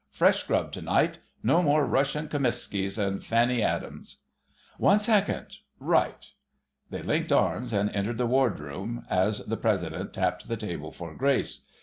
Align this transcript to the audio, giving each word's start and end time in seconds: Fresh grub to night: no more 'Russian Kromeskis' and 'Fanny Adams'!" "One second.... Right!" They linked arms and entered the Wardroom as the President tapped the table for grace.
Fresh 0.09 0.47
grub 0.47 0.71
to 0.71 0.81
night: 0.81 1.19
no 1.43 1.61
more 1.61 1.85
'Russian 1.85 2.27
Kromeskis' 2.27 2.97
and 2.97 3.23
'Fanny 3.23 3.61
Adams'!" 3.61 4.23
"One 4.79 4.97
second.... 4.97 5.57
Right!" 5.77 6.27
They 6.89 7.03
linked 7.03 7.31
arms 7.31 7.71
and 7.71 7.91
entered 7.91 8.17
the 8.17 8.25
Wardroom 8.25 9.05
as 9.11 9.45
the 9.45 9.57
President 9.57 10.11
tapped 10.11 10.47
the 10.47 10.57
table 10.57 10.91
for 10.91 11.13
grace. 11.13 11.65